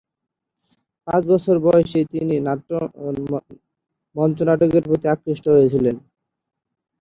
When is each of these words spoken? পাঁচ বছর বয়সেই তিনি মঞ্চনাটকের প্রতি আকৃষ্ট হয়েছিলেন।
পাঁচ 1.07 1.21
বছর 1.27 1.55
বয়সেই 1.65 2.05
তিনি 2.13 2.35
মঞ্চনাটকের 4.15 4.83
প্রতি 4.87 5.05
আকৃষ্ট 5.13 5.45
হয়েছিলেন। 5.49 5.95